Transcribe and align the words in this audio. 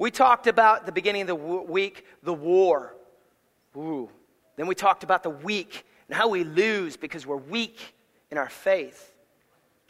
We 0.00 0.10
talked 0.10 0.46
about 0.46 0.86
the 0.86 0.92
beginning 0.92 1.20
of 1.20 1.28
the 1.28 1.34
week, 1.34 2.06
the 2.22 2.32
war. 2.32 2.94
Ooh. 3.76 4.08
Then 4.56 4.66
we 4.66 4.74
talked 4.74 5.04
about 5.04 5.22
the 5.22 5.28
weak 5.28 5.84
and 6.08 6.16
how 6.16 6.28
we 6.28 6.42
lose 6.42 6.96
because 6.96 7.26
we're 7.26 7.36
weak 7.36 7.78
in 8.30 8.38
our 8.38 8.48
faith. 8.48 9.12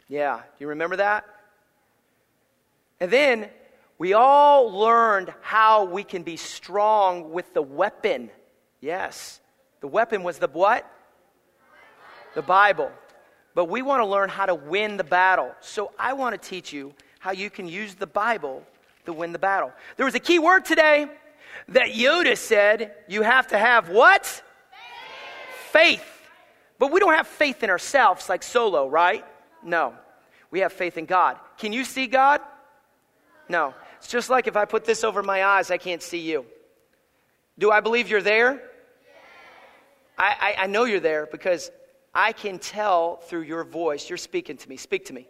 Yeah, 0.09 0.35
do 0.35 0.43
you 0.59 0.67
remember 0.67 0.97
that? 0.97 1.23
And 2.99 3.09
then 3.09 3.47
we 3.97 4.11
all 4.11 4.69
learned 4.77 5.33
how 5.39 5.85
we 5.85 6.03
can 6.03 6.23
be 6.23 6.35
strong 6.35 7.31
with 7.31 7.53
the 7.53 7.61
weapon. 7.61 8.31
Yes. 8.81 9.39
The 9.79 9.87
weapon 9.87 10.23
was 10.23 10.39
the 10.39 10.49
what? 10.49 10.85
The 12.35 12.41
Bible. 12.41 12.91
But 13.55 13.69
we 13.69 13.81
want 13.81 14.01
to 14.01 14.05
learn 14.05 14.27
how 14.27 14.45
to 14.45 14.55
win 14.55 14.97
the 14.97 15.05
battle. 15.05 15.55
So 15.61 15.93
I 15.97 16.11
want 16.11 16.33
to 16.33 16.49
teach 16.49 16.73
you 16.73 16.93
how 17.19 17.31
you 17.31 17.49
can 17.49 17.65
use 17.65 17.95
the 17.95 18.07
Bible 18.07 18.65
to 19.05 19.13
win 19.13 19.31
the 19.31 19.39
battle. 19.39 19.71
There 19.97 20.05
was 20.05 20.15
a 20.15 20.19
key 20.19 20.39
word 20.39 20.65
today 20.65 21.07
that 21.69 21.89
Yoda 21.89 22.37
said 22.37 22.93
you 23.07 23.21
have 23.21 23.47
to 23.47 23.57
have 23.57 23.89
what? 23.89 24.25
Faith. 24.25 25.99
faith. 25.99 26.29
But 26.79 26.91
we 26.91 26.99
don't 26.99 27.13
have 27.13 27.27
faith 27.27 27.63
in 27.63 27.69
ourselves 27.69 28.29
like 28.29 28.43
solo, 28.43 28.87
right? 28.87 29.25
No. 29.63 29.93
We 30.49 30.59
have 30.61 30.73
faith 30.73 30.97
in 30.97 31.05
God. 31.05 31.37
Can 31.57 31.73
you 31.73 31.83
see 31.83 32.07
God? 32.07 32.41
No. 33.47 33.73
It's 33.97 34.07
just 34.07 34.29
like 34.29 34.47
if 34.47 34.57
I 34.57 34.65
put 34.65 34.85
this 34.85 35.03
over 35.03 35.21
my 35.21 35.43
eyes, 35.43 35.71
I 35.71 35.77
can't 35.77 36.01
see 36.01 36.19
you. 36.19 36.45
Do 37.59 37.71
I 37.71 37.79
believe 37.79 38.09
you're 38.09 38.21
there? 38.21 38.61
I, 40.17 40.55
I, 40.57 40.63
I 40.63 40.67
know 40.67 40.85
you're 40.85 40.99
there 40.99 41.27
because 41.31 41.71
I 42.13 42.31
can 42.31 42.59
tell 42.59 43.17
through 43.17 43.43
your 43.43 43.63
voice. 43.63 44.09
You're 44.09 44.17
speaking 44.17 44.57
to 44.57 44.69
me. 44.69 44.77
Speak 44.77 45.05
to 45.05 45.13
me. 45.13 45.27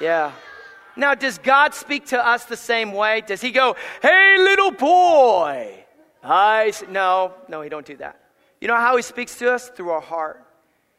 Yeah. 0.00 0.32
Now, 1.00 1.14
does 1.14 1.38
God 1.38 1.72
speak 1.72 2.08
to 2.08 2.24
us 2.24 2.44
the 2.44 2.58
same 2.58 2.92
way? 2.92 3.22
Does 3.22 3.40
He 3.40 3.52
go, 3.52 3.74
hey, 4.02 4.36
little 4.38 4.70
boy? 4.70 5.74
I 6.22 6.74
no, 6.90 7.32
no, 7.48 7.62
He 7.62 7.70
don't 7.70 7.86
do 7.86 7.96
that. 7.96 8.20
You 8.60 8.68
know 8.68 8.76
how 8.76 8.96
He 8.96 9.02
speaks 9.02 9.38
to 9.38 9.50
us? 9.50 9.70
Through 9.70 9.88
our 9.88 10.02
heart. 10.02 10.44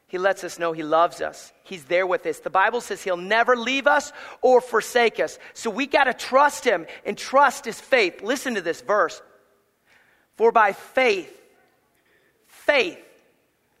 He 0.08 0.18
lets 0.18 0.42
us 0.42 0.58
know 0.58 0.72
He 0.72 0.82
loves 0.82 1.20
us. 1.20 1.52
He's 1.62 1.84
there 1.84 2.04
with 2.04 2.26
us. 2.26 2.40
The 2.40 2.50
Bible 2.50 2.80
says 2.80 3.00
He'll 3.04 3.16
never 3.16 3.56
leave 3.56 3.86
us 3.86 4.12
or 4.40 4.60
forsake 4.60 5.20
us. 5.20 5.38
So 5.54 5.70
we 5.70 5.86
got 5.86 6.04
to 6.04 6.14
trust 6.14 6.64
Him, 6.64 6.84
and 7.06 7.16
trust 7.16 7.64
His 7.64 7.80
faith. 7.80 8.22
Listen 8.22 8.56
to 8.56 8.60
this 8.60 8.80
verse. 8.80 9.22
For 10.36 10.50
by 10.50 10.72
faith, 10.72 11.32
faith, 12.48 12.98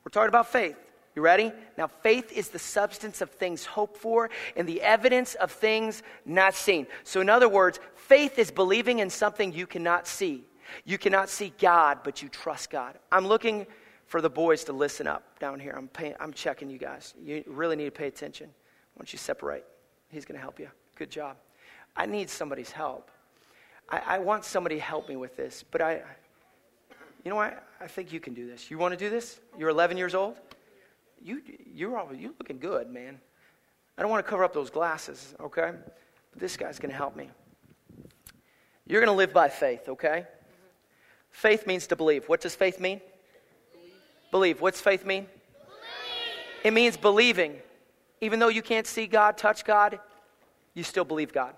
we're 0.04 0.10
talking 0.10 0.28
about 0.28 0.52
faith. 0.52 0.76
You 1.14 1.20
ready? 1.20 1.52
Now, 1.76 1.88
faith 1.88 2.32
is 2.32 2.48
the 2.48 2.58
substance 2.58 3.20
of 3.20 3.30
things 3.30 3.66
hoped 3.66 3.98
for 3.98 4.30
and 4.56 4.66
the 4.66 4.80
evidence 4.80 5.34
of 5.34 5.52
things 5.52 6.02
not 6.24 6.54
seen. 6.54 6.86
So, 7.04 7.20
in 7.20 7.28
other 7.28 7.48
words, 7.48 7.80
faith 7.94 8.38
is 8.38 8.50
believing 8.50 9.00
in 9.00 9.10
something 9.10 9.52
you 9.52 9.66
cannot 9.66 10.06
see. 10.06 10.44
You 10.84 10.96
cannot 10.96 11.28
see 11.28 11.52
God, 11.58 11.98
but 12.02 12.22
you 12.22 12.30
trust 12.30 12.70
God. 12.70 12.98
I'm 13.10 13.26
looking 13.26 13.66
for 14.06 14.22
the 14.22 14.30
boys 14.30 14.64
to 14.64 14.72
listen 14.72 15.06
up 15.06 15.38
down 15.38 15.60
here. 15.60 15.74
I'm, 15.76 15.88
paying, 15.88 16.14
I'm 16.18 16.32
checking 16.32 16.70
you 16.70 16.78
guys. 16.78 17.14
You 17.22 17.44
really 17.46 17.76
need 17.76 17.86
to 17.86 17.90
pay 17.90 18.06
attention. 18.06 18.48
Once 18.96 19.12
you 19.12 19.18
separate, 19.18 19.64
he's 20.08 20.24
going 20.24 20.36
to 20.36 20.42
help 20.42 20.58
you. 20.58 20.68
Good 20.96 21.10
job. 21.10 21.36
I 21.94 22.06
need 22.06 22.30
somebody's 22.30 22.70
help. 22.70 23.10
I, 23.88 24.02
I 24.06 24.18
want 24.18 24.44
somebody 24.44 24.76
to 24.76 24.80
help 24.80 25.08
me 25.08 25.16
with 25.16 25.36
this, 25.36 25.62
but 25.70 25.82
I, 25.82 26.02
you 27.24 27.30
know 27.30 27.36
what? 27.36 27.66
I 27.80 27.86
think 27.86 28.12
you 28.12 28.20
can 28.20 28.32
do 28.32 28.46
this. 28.46 28.70
You 28.70 28.78
want 28.78 28.92
to 28.92 28.98
do 28.98 29.10
this? 29.10 29.40
You're 29.58 29.68
11 29.68 29.96
years 29.98 30.14
old? 30.14 30.36
You, 31.22 31.40
you're, 31.72 31.96
all, 31.96 32.12
you're 32.14 32.32
looking 32.38 32.58
good, 32.58 32.90
man. 32.90 33.20
I 33.96 34.02
don't 34.02 34.10
want 34.10 34.24
to 34.24 34.28
cover 34.28 34.44
up 34.44 34.52
those 34.52 34.70
glasses, 34.70 35.34
okay? 35.40 35.72
But 36.32 36.40
this 36.40 36.56
guy's 36.56 36.78
going 36.78 36.90
to 36.90 36.96
help 36.96 37.14
me. 37.14 37.30
You're 38.86 39.00
going 39.00 39.12
to 39.12 39.16
live 39.16 39.32
by 39.32 39.48
faith, 39.48 39.88
okay? 39.88 40.26
Faith 41.30 41.66
means 41.66 41.86
to 41.88 41.96
believe. 41.96 42.28
What 42.28 42.40
does 42.40 42.54
faith 42.54 42.80
mean? 42.80 43.00
Believe. 43.72 43.92
believe. 44.30 44.60
What's 44.60 44.80
faith 44.80 45.06
mean? 45.06 45.26
Believe. 45.26 46.64
It 46.64 46.72
means 46.72 46.96
believing. 46.96 47.56
Even 48.20 48.40
though 48.40 48.48
you 48.48 48.62
can't 48.62 48.86
see 48.86 49.06
God, 49.06 49.38
touch 49.38 49.64
God, 49.64 50.00
you 50.74 50.82
still 50.82 51.04
believe 51.04 51.32
God. 51.32 51.54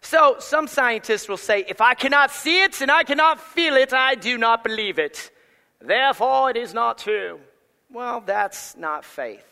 So, 0.00 0.36
some 0.38 0.66
scientists 0.66 1.28
will 1.28 1.36
say, 1.36 1.64
if 1.68 1.80
I 1.80 1.94
cannot 1.94 2.30
see 2.30 2.62
it 2.62 2.80
and 2.80 2.90
I 2.90 3.04
cannot 3.04 3.40
feel 3.40 3.76
it, 3.76 3.92
I 3.92 4.14
do 4.14 4.36
not 4.36 4.62
believe 4.62 4.98
it. 4.98 5.30
Therefore, 5.80 6.50
it 6.50 6.56
is 6.56 6.74
not 6.74 6.98
true. 6.98 7.40
Well, 7.90 8.20
that's 8.20 8.76
not 8.76 9.04
faith. 9.04 9.46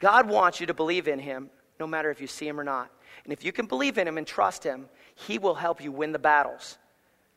God 0.00 0.28
wants 0.28 0.60
you 0.60 0.66
to 0.66 0.74
believe 0.74 1.08
in 1.08 1.18
Him 1.18 1.50
no 1.78 1.86
matter 1.86 2.10
if 2.10 2.20
you 2.20 2.26
see 2.26 2.46
Him 2.46 2.58
or 2.58 2.64
not. 2.64 2.90
And 3.24 3.32
if 3.32 3.44
you 3.44 3.52
can 3.52 3.66
believe 3.66 3.98
in 3.98 4.06
Him 4.06 4.18
and 4.18 4.26
trust 4.26 4.64
Him, 4.64 4.88
He 5.14 5.38
will 5.38 5.54
help 5.54 5.82
you 5.82 5.92
win 5.92 6.12
the 6.12 6.18
battles. 6.18 6.78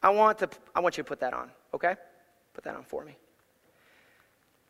I 0.02 0.10
want, 0.10 0.40
to, 0.40 0.50
I 0.76 0.80
want 0.80 0.98
you 0.98 1.04
to 1.04 1.08
put 1.08 1.20
that 1.22 1.34
on, 1.34 1.50
okay? 1.74 1.96
Put 2.54 2.64
that 2.64 2.76
on 2.76 2.84
for 2.84 3.04
me. 3.04 3.16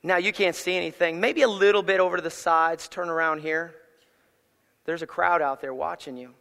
Now, 0.03 0.17
you 0.17 0.31
can't 0.31 0.55
see 0.55 0.75
anything. 0.75 1.19
Maybe 1.19 1.41
a 1.41 1.47
little 1.47 1.83
bit 1.83 1.99
over 1.99 2.15
to 2.15 2.21
the 2.21 2.29
sides. 2.29 2.87
Turn 2.87 3.09
around 3.09 3.41
here. 3.41 3.73
There's 4.85 5.01
a 5.01 5.07
crowd 5.07 5.41
out 5.41 5.59
there 5.59 5.73
watching 5.73 6.17
you 6.17 6.33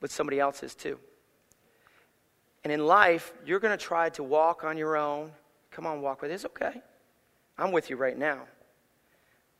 but 0.00 0.10
somebody 0.10 0.40
else 0.40 0.62
is 0.62 0.74
too. 0.74 0.98
And 2.64 2.72
in 2.72 2.86
life, 2.86 3.32
you're 3.46 3.60
going 3.60 3.76
to 3.76 3.82
try 3.82 4.08
to 4.10 4.22
walk 4.22 4.64
on 4.64 4.76
your 4.76 4.96
own. 4.96 5.30
Come 5.70 5.86
on, 5.86 6.02
walk 6.02 6.22
with 6.22 6.30
it. 6.30 6.34
It's 6.34 6.44
okay. 6.46 6.82
I'm 7.60 7.72
with 7.72 7.90
you 7.90 7.96
right 7.96 8.16
now. 8.16 8.40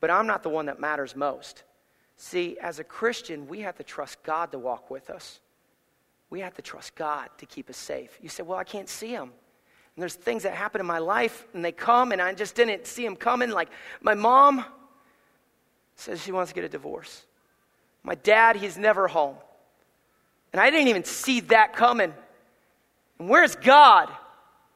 But 0.00 0.11
I'm 0.11 0.27
not 0.27 0.43
the 0.43 0.49
one 0.49 0.66
that 0.66 0.81
matters 0.81 1.15
most. 1.15 1.62
See, 2.16 2.59
as 2.59 2.78
a 2.78 2.84
Christian, 2.84 3.47
we 3.47 3.61
have 3.61 3.77
to 3.77 3.84
trust 3.84 4.22
God 4.22 4.53
to 4.53 4.59
walk 4.59 4.91
with 4.91 5.11
us. 5.11 5.41
We 6.31 6.41
have 6.41 6.55
to 6.55 6.62
trust 6.62 6.94
God 6.94 7.28
to 7.39 7.47
keep 7.47 7.69
us 7.69 7.77
safe. 7.77 8.19
You 8.22 8.28
say, 8.28 8.43
Well, 8.43 8.59
I 8.59 8.65
can't 8.65 8.89
see 8.89 9.10
Him. 9.10 9.31
And 9.97 10.03
there's 10.03 10.15
things 10.15 10.44
that 10.44 10.55
happen 10.55 10.81
in 10.81 10.87
my 10.87 10.99
life, 10.99 11.47
and 11.53 11.65
they 11.65 11.72
come, 11.72 12.12
and 12.12 12.22
I 12.22 12.33
just 12.33 12.55
didn't 12.55 12.87
see 12.87 13.05
them 13.05 13.16
coming. 13.16 13.50
Like 13.50 13.69
my 14.00 14.15
mom 14.15 14.65
says 15.97 16.22
she 16.22 16.33
wants 16.33 16.50
to 16.50 16.55
get 16.55 16.65
a 16.65 16.69
divorce. 16.69 17.25
My 18.03 18.15
dad, 18.15 18.56
he's 18.56 18.78
never 18.78 19.09
home. 19.09 19.37
And 20.53 20.60
I 20.60 20.71
didn't 20.71 20.89
even 20.89 21.05
see 21.05 21.41
that 21.41 21.75
coming. 21.75 22.15
And 23.19 23.28
where's 23.28 23.56
God? 23.56 24.09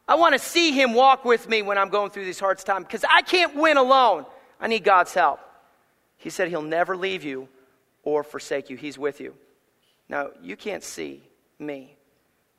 I 0.06 0.16
want 0.16 0.34
to 0.34 0.38
see 0.38 0.72
Him 0.72 0.92
walk 0.92 1.24
with 1.24 1.48
me 1.48 1.62
when 1.62 1.78
I'm 1.78 1.88
going 1.88 2.10
through 2.10 2.26
these 2.26 2.40
hard 2.40 2.58
times 2.58 2.86
because 2.86 3.04
I 3.08 3.22
can't 3.22 3.54
win 3.54 3.76
alone. 3.76 4.26
I 4.60 4.66
need 4.66 4.84
God's 4.84 5.14
help. 5.14 5.40
He 6.16 6.30
said 6.30 6.48
He'll 6.48 6.62
never 6.62 6.96
leave 6.96 7.24
you 7.24 7.48
or 8.02 8.22
forsake 8.22 8.68
you, 8.70 8.76
He's 8.76 8.98
with 8.98 9.20
you. 9.20 9.34
Now, 10.08 10.28
you 10.42 10.56
can't 10.56 10.82
see 10.82 11.22
me, 11.58 11.96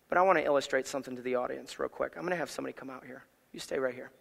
but 0.09 0.17
I 0.17 0.23
want 0.23 0.39
to 0.39 0.45
illustrate 0.45 0.87
something 0.87 1.15
to 1.15 1.21
the 1.21 1.35
audience 1.35 1.77
real 1.79 1.89
quick. 1.89 2.13
I'm 2.15 2.23
going 2.23 2.31
to 2.31 2.37
have 2.37 2.49
somebody 2.49 2.73
come 2.73 2.89
out 2.89 3.05
here. 3.05 3.23
You 3.51 3.59
stay 3.59 3.77
right 3.77 3.93
here. 3.93 4.11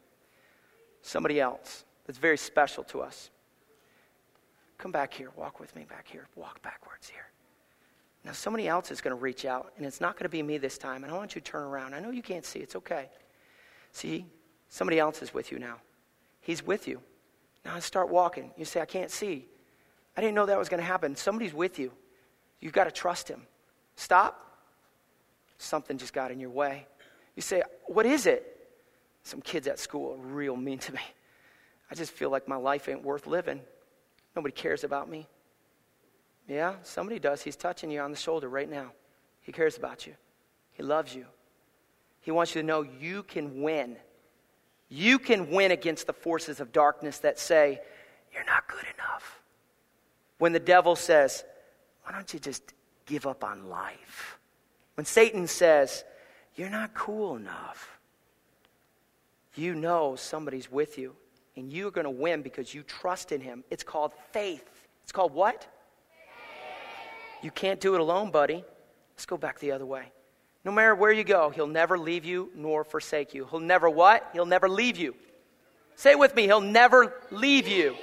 Somebody 1.00 1.40
else 1.40 1.84
that's 2.06 2.18
very 2.18 2.36
special 2.36 2.84
to 2.84 3.00
us. 3.00 3.30
Come 4.76 4.92
back 4.92 5.14
here. 5.14 5.30
Walk 5.36 5.60
with 5.60 5.74
me 5.74 5.84
back 5.88 6.06
here. 6.06 6.26
Walk 6.36 6.60
backwards 6.62 7.08
here. 7.08 7.26
Now, 8.24 8.32
somebody 8.32 8.66
else 8.66 8.90
is 8.90 9.00
going 9.00 9.14
to 9.14 9.20
reach 9.20 9.44
out, 9.44 9.72
and 9.76 9.84
it's 9.84 10.00
not 10.00 10.14
going 10.14 10.24
to 10.24 10.30
be 10.30 10.42
me 10.42 10.56
this 10.56 10.78
time. 10.78 11.04
And 11.04 11.12
I 11.12 11.16
want 11.16 11.34
you 11.34 11.40
to 11.40 11.50
turn 11.50 11.62
around. 11.62 11.94
I 11.94 12.00
know 12.00 12.10
you 12.10 12.22
can't 12.22 12.44
see, 12.44 12.60
it's 12.60 12.74
okay. 12.76 13.10
See, 13.92 14.26
somebody 14.68 14.98
else 14.98 15.20
is 15.20 15.34
with 15.34 15.52
you 15.52 15.58
now. 15.58 15.76
He's 16.40 16.66
with 16.66 16.88
you. 16.88 17.00
Now 17.64 17.74
I 17.74 17.80
start 17.80 18.08
walking. 18.08 18.50
You 18.56 18.64
say, 18.64 18.80
I 18.80 18.86
can't 18.86 19.10
see. 19.10 19.46
I 20.16 20.20
didn't 20.20 20.34
know 20.34 20.46
that 20.46 20.58
was 20.58 20.68
going 20.68 20.80
to 20.80 20.86
happen. 20.86 21.16
Somebody's 21.16 21.54
with 21.54 21.78
you. 21.78 21.92
You've 22.60 22.72
got 22.72 22.84
to 22.84 22.90
trust 22.90 23.28
him. 23.28 23.42
Stop. 23.96 24.40
Something 25.58 25.98
just 25.98 26.12
got 26.12 26.30
in 26.30 26.40
your 26.40 26.50
way. 26.50 26.86
You 27.36 27.42
say, 27.42 27.62
What 27.86 28.06
is 28.06 28.26
it? 28.26 28.50
Some 29.22 29.40
kids 29.40 29.66
at 29.66 29.78
school 29.78 30.14
are 30.14 30.26
real 30.26 30.56
mean 30.56 30.78
to 30.78 30.92
me. 30.92 31.00
I 31.90 31.94
just 31.94 32.12
feel 32.12 32.30
like 32.30 32.48
my 32.48 32.56
life 32.56 32.88
ain't 32.88 33.02
worth 33.02 33.26
living. 33.26 33.60
Nobody 34.36 34.52
cares 34.52 34.84
about 34.84 35.08
me. 35.08 35.26
Yeah, 36.48 36.74
somebody 36.82 37.18
does. 37.18 37.42
He's 37.42 37.56
touching 37.56 37.90
you 37.90 38.00
on 38.00 38.10
the 38.10 38.16
shoulder 38.16 38.48
right 38.48 38.68
now. 38.68 38.92
He 39.40 39.52
cares 39.52 39.76
about 39.76 40.06
you, 40.06 40.14
He 40.72 40.82
loves 40.82 41.14
you. 41.14 41.26
He 42.20 42.30
wants 42.30 42.54
you 42.54 42.62
to 42.62 42.66
know 42.66 42.80
you 42.80 43.22
can 43.22 43.60
win. 43.60 43.96
You 44.88 45.18
can 45.18 45.50
win 45.50 45.72
against 45.72 46.06
the 46.06 46.14
forces 46.14 46.58
of 46.58 46.72
darkness 46.72 47.18
that 47.18 47.38
say, 47.38 47.80
You're 48.32 48.46
not 48.46 48.66
good 48.66 48.84
enough. 48.94 49.42
When 50.38 50.52
the 50.52 50.60
devil 50.60 50.96
says, 50.96 51.44
Why 52.02 52.12
don't 52.12 52.32
you 52.32 52.40
just 52.40 52.72
give 53.04 53.26
up 53.26 53.44
on 53.44 53.68
life? 53.68 54.38
When 54.94 55.04
Satan 55.04 55.46
says, 55.46 56.04
You're 56.54 56.70
not 56.70 56.94
cool 56.94 57.36
enough, 57.36 57.98
you 59.54 59.74
know 59.74 60.16
somebody's 60.16 60.70
with 60.70 60.98
you, 60.98 61.14
and 61.56 61.72
you're 61.72 61.90
going 61.90 62.04
to 62.04 62.10
win 62.10 62.42
because 62.42 62.74
you 62.74 62.82
trust 62.82 63.32
in 63.32 63.40
him. 63.40 63.64
It's 63.70 63.84
called 63.84 64.12
faith. 64.32 64.86
It's 65.02 65.12
called 65.12 65.32
what? 65.32 65.66
You 67.44 67.50
can't 67.50 67.78
do 67.78 67.94
it 67.94 68.00
alone, 68.00 68.30
buddy. 68.30 68.64
Let's 69.14 69.26
go 69.26 69.36
back 69.36 69.58
the 69.60 69.72
other 69.72 69.84
way. 69.84 70.04
No 70.64 70.72
matter 70.72 70.94
where 70.94 71.12
you 71.12 71.24
go, 71.24 71.50
he'll 71.50 71.66
never 71.66 71.98
leave 71.98 72.24
you 72.24 72.50
nor 72.56 72.84
forsake 72.84 73.34
you. 73.34 73.46
He'll 73.50 73.60
never 73.60 73.90
what? 73.90 74.26
He'll 74.32 74.46
never 74.46 74.66
leave 74.66 74.96
you. 74.96 75.14
Say 75.94 76.12
it 76.12 76.18
with 76.18 76.34
me. 76.34 76.44
He'll 76.44 76.62
never 76.62 77.14
leave 77.30 77.68
you. 77.68 77.96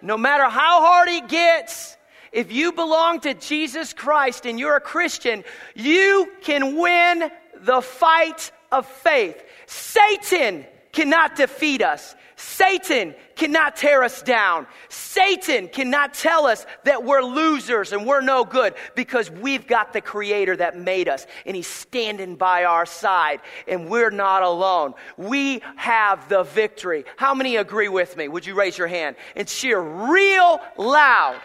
No 0.00 0.16
matter 0.16 0.44
how 0.44 0.80
hard 0.80 1.10
he 1.10 1.20
gets, 1.20 1.98
If 2.32 2.52
you 2.52 2.72
belong 2.72 3.20
to 3.20 3.34
Jesus 3.34 3.92
Christ 3.92 4.46
and 4.46 4.58
you're 4.58 4.76
a 4.76 4.80
Christian, 4.80 5.42
you 5.74 6.30
can 6.42 6.76
win 6.78 7.30
the 7.62 7.80
fight 7.80 8.52
of 8.70 8.86
faith. 8.86 9.42
Satan 9.66 10.64
cannot 10.92 11.36
defeat 11.36 11.82
us. 11.82 12.14
Satan 12.36 13.14
cannot 13.36 13.76
tear 13.76 14.02
us 14.02 14.22
down. 14.22 14.66
Satan 14.88 15.68
cannot 15.68 16.14
tell 16.14 16.46
us 16.46 16.64
that 16.84 17.04
we're 17.04 17.22
losers 17.22 17.92
and 17.92 18.06
we're 18.06 18.22
no 18.22 18.44
good 18.44 18.74
because 18.94 19.30
we've 19.30 19.66
got 19.66 19.92
the 19.92 20.00
creator 20.00 20.56
that 20.56 20.78
made 20.78 21.06
us 21.06 21.26
and 21.44 21.54
he's 21.54 21.66
standing 21.66 22.36
by 22.36 22.64
our 22.64 22.86
side 22.86 23.40
and 23.68 23.90
we're 23.90 24.10
not 24.10 24.42
alone. 24.42 24.94
We 25.18 25.60
have 25.76 26.30
the 26.30 26.44
victory. 26.44 27.04
How 27.16 27.34
many 27.34 27.56
agree 27.56 27.88
with 27.88 28.16
me? 28.16 28.28
Would 28.28 28.46
you 28.46 28.54
raise 28.54 28.78
your 28.78 28.88
hand 28.88 29.16
and 29.36 29.46
cheer 29.46 29.78
real 29.78 30.60
loud? 30.78 31.38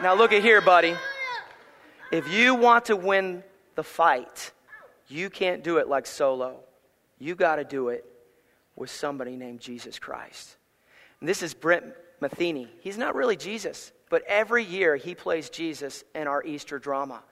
Now 0.00 0.14
look 0.14 0.32
at 0.32 0.42
here, 0.42 0.60
buddy. 0.60 0.94
If 2.12 2.32
you 2.32 2.54
want 2.54 2.84
to 2.84 2.94
win 2.94 3.42
the 3.78 3.84
fight, 3.84 4.50
you 5.06 5.30
can't 5.30 5.62
do 5.62 5.76
it 5.76 5.86
like 5.86 6.04
solo. 6.04 6.58
You 7.20 7.36
got 7.36 7.56
to 7.56 7.64
do 7.64 7.90
it 7.90 8.04
with 8.74 8.90
somebody 8.90 9.36
named 9.36 9.60
Jesus 9.60 10.00
Christ. 10.00 10.56
And 11.20 11.28
this 11.28 11.44
is 11.44 11.54
Brent 11.54 11.84
Matheny. 12.20 12.66
He's 12.80 12.98
not 12.98 13.14
really 13.14 13.36
Jesus, 13.36 13.92
but 14.10 14.24
every 14.26 14.64
year 14.64 14.96
he 14.96 15.14
plays 15.14 15.48
Jesus 15.48 16.02
in 16.12 16.26
our 16.26 16.44
Easter 16.44 16.80
drama. 16.80 17.22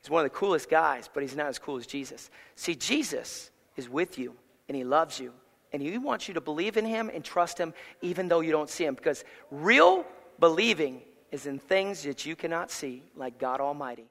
He's 0.00 0.08
one 0.08 0.24
of 0.24 0.30
the 0.30 0.38
coolest 0.38 0.70
guys, 0.70 1.10
but 1.12 1.24
he's 1.24 1.34
not 1.34 1.48
as 1.48 1.58
cool 1.58 1.76
as 1.76 1.88
Jesus. 1.88 2.30
See, 2.54 2.76
Jesus 2.76 3.50
is 3.76 3.88
with 3.88 4.16
you, 4.16 4.36
and 4.68 4.76
he 4.76 4.84
loves 4.84 5.18
you, 5.18 5.32
and 5.72 5.82
he 5.82 5.98
wants 5.98 6.28
you 6.28 6.34
to 6.34 6.40
believe 6.40 6.76
in 6.76 6.84
him 6.84 7.10
and 7.12 7.24
trust 7.24 7.58
him 7.58 7.74
even 8.00 8.28
though 8.28 8.42
you 8.42 8.52
don't 8.52 8.70
see 8.70 8.84
him, 8.84 8.94
because 8.94 9.24
real 9.50 10.06
believing 10.38 11.02
is 11.32 11.46
in 11.46 11.58
things 11.58 12.04
that 12.04 12.24
you 12.24 12.36
cannot 12.36 12.70
see, 12.70 13.02
like 13.16 13.40
God 13.40 13.60
Almighty. 13.60 14.06